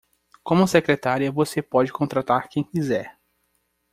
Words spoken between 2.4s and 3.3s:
quem quiser.